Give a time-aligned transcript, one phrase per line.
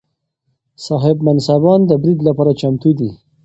[0.85, 3.09] صاحب منصبان د برید لپاره چمتو دي.